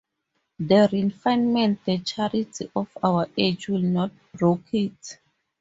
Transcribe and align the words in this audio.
The 0.57 0.89
refinement, 0.91 1.85
the 1.85 1.99
charity 1.99 2.71
of 2.75 2.89
our 3.03 3.27
age, 3.37 3.67
will 3.69 3.83
not 3.83 4.09
brook 4.33 4.63
it. 4.73 5.19